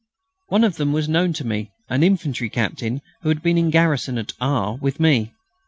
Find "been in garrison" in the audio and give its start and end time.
3.43-4.17